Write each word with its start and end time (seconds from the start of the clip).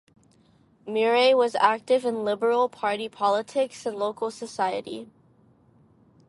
Murray 0.87 1.35
was 1.35 1.53
active 1.53 2.05
in 2.05 2.23
Liberal 2.25 2.67
Party 2.69 3.07
politics 3.07 3.85
and 3.85 3.95
local 3.95 4.31
society. 4.31 5.11